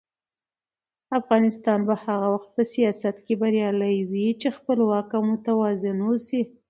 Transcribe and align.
افغانستان 1.19 1.79
به 1.87 1.95
هغه 2.05 2.27
وخت 2.33 2.49
په 2.55 2.63
سیاست 2.73 3.15
کې 3.25 3.33
بریالی 3.41 3.97
وي 4.11 4.27
چې 4.41 4.55
خپلواک 4.57 5.07
او 5.17 5.21
متوازن 5.31 5.97
واوسي. 6.01 6.41